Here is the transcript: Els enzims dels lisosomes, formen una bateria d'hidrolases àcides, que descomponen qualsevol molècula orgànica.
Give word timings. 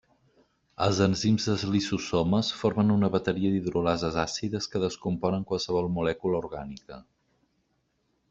Els 0.83 0.99
enzims 1.05 1.43
dels 1.49 1.65
lisosomes, 1.73 2.49
formen 2.61 2.93
una 2.95 3.09
bateria 3.17 3.51
d'hidrolases 3.55 4.17
àcides, 4.23 4.69
que 4.75 4.83
descomponen 4.85 5.45
qualsevol 5.51 5.91
molècula 5.99 6.43
orgànica. 6.45 6.99